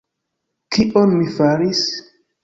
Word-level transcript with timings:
Kion 0.77 1.13
mi 1.17 1.27
faris? 1.35 1.83